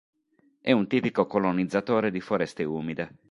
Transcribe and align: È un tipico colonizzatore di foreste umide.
È 0.59 0.71
un 0.71 0.87
tipico 0.87 1.27
colonizzatore 1.27 2.09
di 2.09 2.21
foreste 2.21 2.63
umide. 2.63 3.17